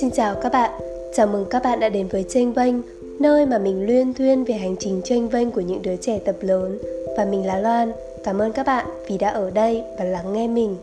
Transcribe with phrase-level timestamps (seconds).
[0.00, 0.70] Xin chào các bạn,
[1.14, 2.74] chào mừng các bạn đã đến với Tranh Vênh,
[3.20, 6.36] nơi mà mình luyên thuyên về hành trình tranh vênh của những đứa trẻ tập
[6.40, 6.78] lớn.
[7.16, 7.92] Và mình là Loan,
[8.24, 10.76] cảm ơn các bạn vì đã ở đây và lắng nghe mình.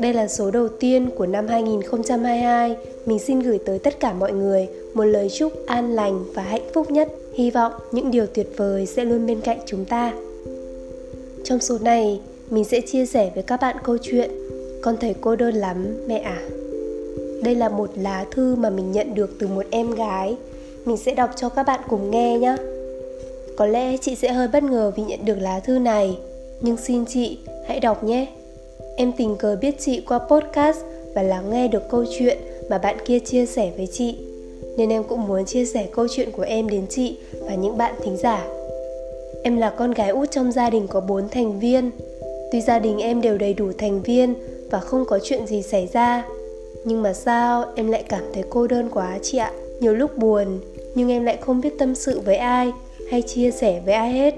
[0.00, 2.76] Đây là số đầu tiên của năm 2022,
[3.06, 6.68] mình xin gửi tới tất cả mọi người một lời chúc an lành và hạnh
[6.74, 7.08] phúc nhất.
[7.34, 10.12] Hy vọng những điều tuyệt vời sẽ luôn bên cạnh chúng ta.
[11.44, 14.30] Trong số này, mình sẽ chia sẻ với các bạn câu chuyện
[14.82, 16.42] Con thấy cô đơn lắm, mẹ à.
[17.42, 20.36] Đây là một lá thư mà mình nhận được từ một em gái.
[20.84, 22.56] Mình sẽ đọc cho các bạn cùng nghe nhé.
[23.56, 26.18] Có lẽ chị sẽ hơi bất ngờ vì nhận được lá thư này,
[26.60, 28.26] nhưng xin chị hãy đọc nhé.
[28.96, 30.78] Em tình cờ biết chị qua podcast
[31.14, 32.38] và lắng nghe được câu chuyện
[32.70, 34.18] mà bạn kia chia sẻ với chị.
[34.76, 37.94] Nên em cũng muốn chia sẻ câu chuyện của em đến chị và những bạn
[38.04, 38.46] thính giả.
[39.42, 41.90] Em là con gái út trong gia đình có 4 thành viên.
[42.52, 44.34] Tuy gia đình em đều đầy đủ thành viên
[44.70, 46.24] và không có chuyện gì xảy ra,
[46.84, 49.52] nhưng mà sao em lại cảm thấy cô đơn quá chị ạ?
[49.80, 50.60] Nhiều lúc buồn,
[50.94, 52.72] nhưng em lại không biết tâm sự với ai
[53.10, 54.34] hay chia sẻ với ai hết.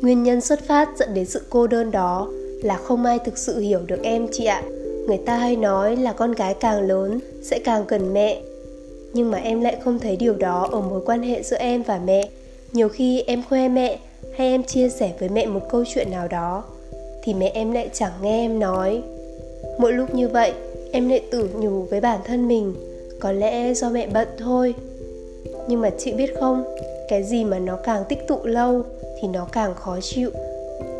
[0.00, 2.28] Nguyên nhân xuất phát dẫn đến sự cô đơn đó
[2.62, 4.62] là không ai thực sự hiểu được em chị ạ.
[5.06, 8.40] Người ta hay nói là con gái càng lớn sẽ càng cần mẹ.
[9.12, 12.00] Nhưng mà em lại không thấy điều đó ở mối quan hệ giữa em và
[12.04, 12.28] mẹ.
[12.72, 13.98] Nhiều khi em khoe mẹ
[14.36, 16.64] hay em chia sẻ với mẹ một câu chuyện nào đó
[17.24, 19.02] thì mẹ em lại chẳng nghe em nói.
[19.78, 20.52] Mỗi lúc như vậy,
[20.92, 22.74] em lại tự nhủ với bản thân mình,
[23.20, 24.74] có lẽ do mẹ bận thôi.
[25.68, 26.64] Nhưng mà chị biết không,
[27.08, 28.82] cái gì mà nó càng tích tụ lâu
[29.20, 30.30] thì nó càng khó chịu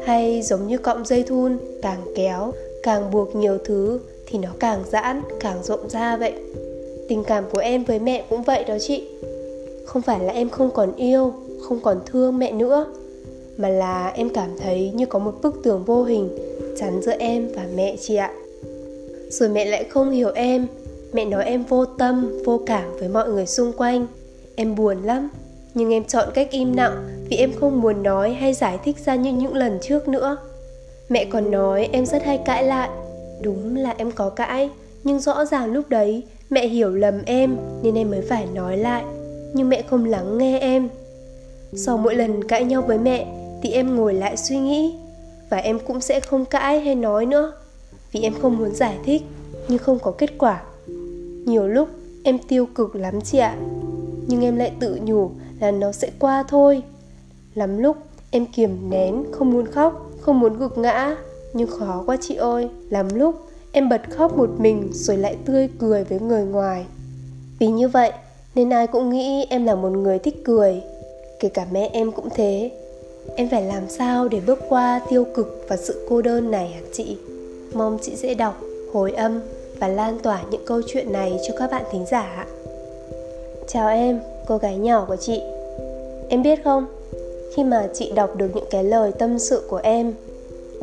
[0.05, 2.53] hay giống như cọng dây thun càng kéo
[2.83, 6.33] càng buộc nhiều thứ thì nó càng giãn càng rộng ra vậy
[7.09, 9.09] tình cảm của em với mẹ cũng vậy đó chị
[9.85, 12.87] không phải là em không còn yêu không còn thương mẹ nữa
[13.57, 16.29] mà là em cảm thấy như có một bức tường vô hình
[16.77, 18.33] chắn giữa em và mẹ chị ạ.
[19.31, 20.67] Rồi mẹ lại không hiểu em.
[21.13, 24.07] Mẹ nói em vô tâm, vô cảm với mọi người xung quanh.
[24.57, 25.31] Em buồn lắm,
[25.75, 29.15] nhưng em chọn cách im lặng vì em không muốn nói hay giải thích ra
[29.15, 30.37] như những lần trước nữa.
[31.09, 32.89] Mẹ còn nói em rất hay cãi lại.
[33.43, 34.71] Đúng là em có cãi,
[35.05, 39.05] nhưng rõ ràng lúc đấy mẹ hiểu lầm em nên em mới phải nói lại.
[39.55, 40.89] Nhưng mẹ không lắng nghe em.
[41.77, 43.27] Sau mỗi lần cãi nhau với mẹ
[43.65, 44.95] thì em ngồi lại suy nghĩ.
[45.51, 47.53] Và em cũng sẽ không cãi hay nói nữa,
[48.13, 49.23] vì em không muốn giải thích,
[49.69, 50.63] nhưng không có kết quả.
[51.47, 51.89] Nhiều lúc
[52.25, 53.57] em tiêu cực lắm chị ạ,
[54.27, 55.31] nhưng em lại tự nhủ
[55.61, 56.83] là nó sẽ qua thôi.
[57.55, 57.97] Lắm lúc
[58.31, 61.17] em kiềm nén, không muốn khóc, không muốn gục ngã,
[61.53, 62.69] nhưng khó quá chị ơi.
[62.91, 63.35] Lắm lúc
[63.73, 66.85] em bật khóc một mình rồi lại tươi cười với người ngoài.
[67.59, 68.13] Vì như vậy
[68.55, 70.83] nên ai cũng nghĩ em là một người thích cười,
[71.41, 72.71] kể cả mẹ em cũng thế
[73.37, 76.81] em phải làm sao để bước qua tiêu cực và sự cô đơn này hả
[76.93, 77.17] chị?
[77.73, 78.61] Mong chị sẽ đọc,
[78.93, 79.41] hồi âm
[79.81, 82.47] và lan tỏa những câu chuyện này cho các bạn thính giả
[83.69, 85.41] chào em, cô gái nhỏ của chị.
[86.29, 86.87] Em biết không?
[87.55, 90.13] Khi mà chị đọc được những cái lời tâm sự của em,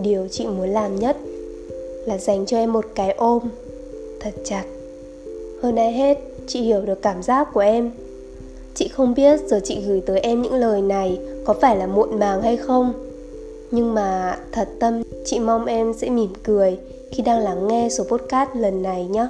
[0.02, 1.18] điều chị muốn làm nhất
[2.06, 3.40] là dành cho em một cái ôm.
[4.19, 4.63] Thật chặt.
[5.62, 7.91] Hơn ai hết, chị hiểu được cảm giác của em.
[8.75, 12.19] Chị không biết giờ chị gửi tới em những lời này có phải là muộn
[12.19, 12.94] màng hay không?
[13.72, 16.78] Nhưng mà thật tâm, chị mong em sẽ mỉm cười
[17.12, 19.28] khi đang lắng nghe số podcast lần này nhé.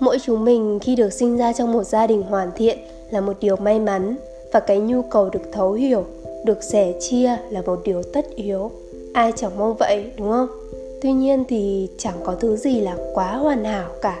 [0.00, 2.78] Mỗi chúng mình khi được sinh ra trong một gia đình hoàn thiện
[3.10, 4.16] là một điều may mắn
[4.52, 6.04] và cái nhu cầu được thấu hiểu,
[6.44, 8.70] được sẻ chia là một điều tất yếu.
[9.12, 10.48] Ai chẳng mong vậy, đúng không?
[11.02, 14.20] Tuy nhiên thì chẳng có thứ gì là quá hoàn hảo cả.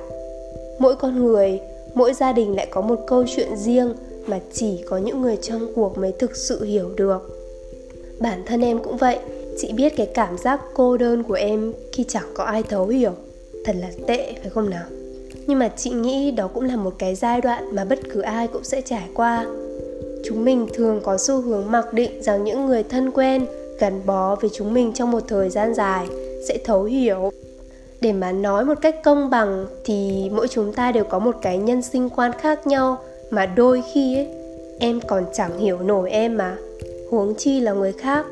[0.78, 1.60] Mỗi con người,
[1.94, 3.94] mỗi gia đình lại có một câu chuyện riêng
[4.26, 7.36] mà chỉ có những người trong cuộc mới thực sự hiểu được.
[8.20, 9.18] Bản thân em cũng vậy,
[9.58, 13.12] chị biết cái cảm giác cô đơn của em khi chẳng có ai thấu hiểu,
[13.64, 14.84] thật là tệ, phải không nào?
[15.46, 18.48] Nhưng mà chị nghĩ đó cũng là một cái giai đoạn mà bất cứ ai
[18.48, 19.46] cũng sẽ trải qua.
[20.24, 23.46] Chúng mình thường có xu hướng mặc định rằng những người thân quen,
[23.78, 26.06] gắn bó với chúng mình trong một thời gian dài
[26.48, 27.32] sẽ thấu hiểu.
[28.00, 31.58] Để mà nói một cách công bằng thì mỗi chúng ta đều có một cái
[31.58, 32.98] nhân sinh quan khác nhau
[33.30, 34.28] mà đôi khi ấy,
[34.78, 36.56] em còn chẳng hiểu nổi em mà.
[37.10, 38.26] Huống chi là người khác.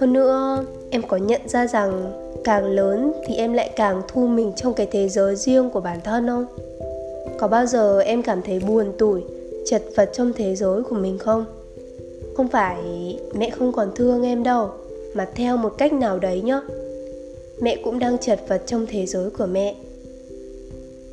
[0.00, 2.12] Hơn nữa, em có nhận ra rằng
[2.44, 6.00] càng lớn thì em lại càng thu mình trong cái thế giới riêng của bản
[6.04, 6.46] thân không?
[7.38, 9.22] Có bao giờ em cảm thấy buồn tủi,
[9.66, 11.44] chật vật trong thế giới của mình không?
[12.36, 12.76] Không phải
[13.34, 14.70] mẹ không còn thương em đâu,
[15.14, 16.60] mà theo một cách nào đấy nhá.
[17.60, 19.74] Mẹ cũng đang chật vật trong thế giới của mẹ.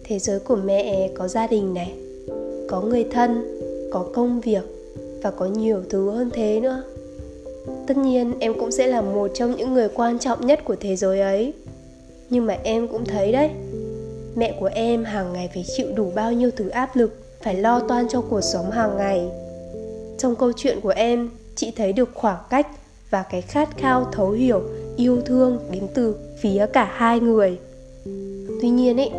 [0.04, 1.94] Thế giới của mẹ có gia đình này
[2.74, 3.60] có người thân,
[3.92, 4.64] có công việc
[5.24, 6.84] và có nhiều thứ hơn thế nữa.
[7.88, 10.96] Tất nhiên, em cũng sẽ là một trong những người quan trọng nhất của thế
[10.96, 11.54] giới ấy.
[12.30, 13.50] Nhưng mà em cũng thấy đấy,
[14.36, 17.80] mẹ của em hàng ngày phải chịu đủ bao nhiêu thứ áp lực, phải lo
[17.80, 19.30] toan cho cuộc sống hàng ngày.
[20.18, 22.68] Trong câu chuyện của em, chị thấy được khoảng cách
[23.10, 24.62] và cái khát khao, thấu hiểu,
[24.98, 27.58] yêu thương đến từ phía cả hai người.
[28.62, 29.12] Tuy nhiên ấy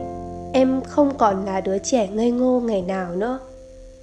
[0.55, 3.39] em không còn là đứa trẻ ngây ngô ngày nào nữa.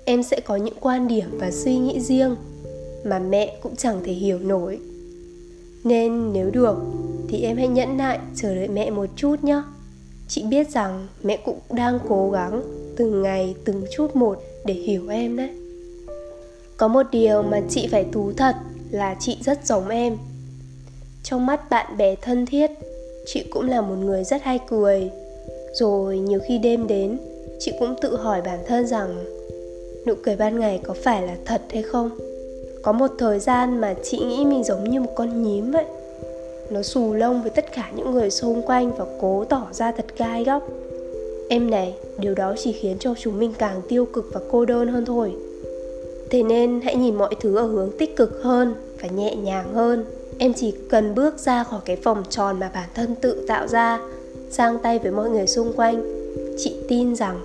[0.05, 2.35] Em sẽ có những quan điểm và suy nghĩ riêng
[3.03, 4.79] mà mẹ cũng chẳng thể hiểu nổi.
[5.83, 6.77] Nên nếu được,
[7.29, 9.63] thì em hãy nhẫn nại chờ đợi mẹ một chút nhé.
[10.27, 12.61] Chị biết rằng mẹ cũng đang cố gắng
[12.97, 15.49] từng ngày, từng chút một để hiểu em đấy.
[16.77, 18.55] Có một điều mà chị phải thú thật
[18.89, 20.17] là chị rất giống em.
[21.23, 22.71] Trong mắt bạn bè thân thiết,
[23.25, 25.09] chị cũng là một người rất hay cười
[25.73, 27.17] rồi nhiều khi đêm đến,
[27.59, 29.23] chị cũng tự hỏi bản thân rằng,
[30.05, 32.09] nụ cười ban ngày có phải là thật hay không?
[32.83, 35.85] Có một thời gian mà chị nghĩ mình giống như một con nhím vậy.
[36.69, 40.05] Nó xù lông với tất cả những người xung quanh và cố tỏ ra thật
[40.17, 40.67] gai góc.
[41.49, 44.87] Em này, điều đó chỉ khiến cho chúng mình càng tiêu cực và cô đơn
[44.87, 45.33] hơn thôi.
[46.29, 50.05] Thế nên hãy nhìn mọi thứ ở hướng tích cực hơn và nhẹ nhàng hơn.
[50.37, 53.99] Em chỉ cần bước ra khỏi cái vòng tròn mà bản thân tự tạo ra
[54.51, 56.03] sang tay với mọi người xung quanh.
[56.57, 57.39] Chị tin rằng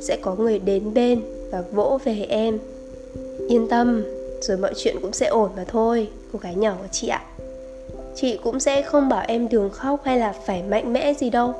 [0.00, 2.58] sẽ có người đến bên và vỗ về em.
[3.48, 4.04] Yên tâm,
[4.40, 7.24] rồi mọi chuyện cũng sẽ ổn mà thôi, cô gái nhỏ của chị ạ.
[8.14, 11.54] Chị cũng sẽ không bảo em đường khóc hay là phải mạnh mẽ gì đâu.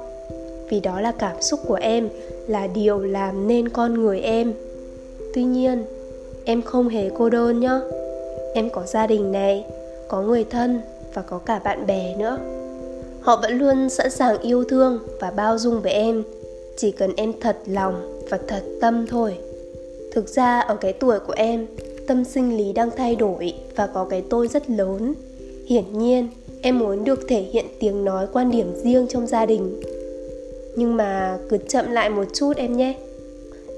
[0.68, 2.08] Vì đó là cảm xúc của em,
[2.46, 4.52] là điều làm nên con người em.
[5.34, 5.84] Tuy nhiên,
[6.44, 7.80] em không hề cô đơn nhá.
[8.54, 9.64] Em có gia đình này,
[10.08, 10.80] có người thân
[11.14, 12.38] và có cả bạn bè nữa
[13.20, 16.22] họ vẫn luôn sẵn sàng yêu thương và bao dung với em.
[16.76, 19.38] Chỉ cần em thật lòng và thật tâm thôi.
[20.12, 21.66] Thực ra, ở cái tuổi của em,
[22.06, 25.14] tâm sinh lý đang thay đổi và có cái tôi rất lớn.
[25.66, 26.28] Hiển nhiên,
[26.62, 29.80] em muốn được thể hiện tiếng nói quan điểm riêng trong gia đình.
[30.76, 32.98] Nhưng mà cứ chậm lại một chút em nhé.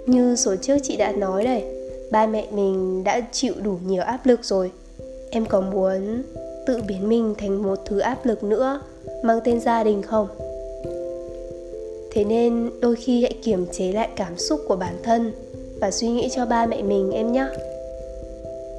[0.07, 1.65] Như số trước chị đã nói đây,
[2.11, 4.71] ba mẹ mình đã chịu đủ nhiều áp lực rồi.
[5.31, 6.23] Em có muốn
[6.67, 8.81] tự biến mình thành một thứ áp lực nữa?
[9.23, 10.29] Mang tên gia đình không?
[12.13, 15.33] Thế nên đôi khi hãy kiềm chế lại cảm xúc của bản thân
[15.81, 17.47] và suy nghĩ cho ba mẹ mình em nhé.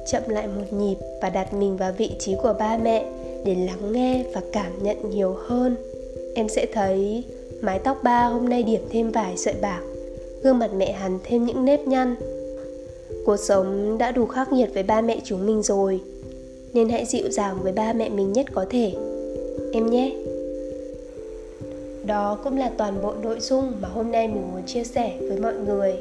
[0.06, 3.04] Chậm lại một nhịp và đặt mình vào vị trí của ba mẹ
[3.44, 5.76] để lắng nghe và cảm nhận nhiều hơn.
[6.34, 7.24] Em sẽ thấy
[7.60, 9.80] mái tóc ba hôm nay điểm thêm vài sợi bạc,
[10.42, 12.14] gương mặt mẹ hằn thêm những nếp nhăn.
[13.26, 16.00] Cuộc sống đã đủ khắc nghiệt với ba mẹ chúng mình rồi,
[16.72, 18.92] nên hãy dịu dàng với ba mẹ mình nhất có thể.
[19.72, 20.16] Em nhé
[22.06, 25.38] đó cũng là toàn bộ nội dung mà hôm nay mình muốn chia sẻ với
[25.38, 25.94] mọi người.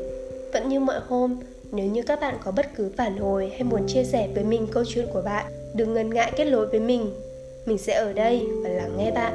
[0.53, 1.35] Vẫn như mọi hôm,
[1.71, 4.67] nếu như các bạn có bất cứ phản hồi hay muốn chia sẻ với mình
[4.71, 5.45] câu chuyện của bạn,
[5.75, 7.13] đừng ngần ngại kết nối với mình.
[7.65, 9.33] Mình sẽ ở đây và lắng nghe bạn.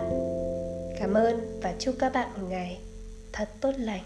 [1.00, 2.78] Cảm ơn và chúc các bạn một ngày
[3.32, 4.02] thật tốt lành.